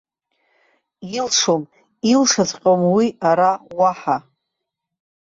Илшом, 1.17 1.63
илшаҵәҟьом 2.11 2.81
уи 2.95 3.07
ара 3.29 3.51
уаҳа. 3.77 4.17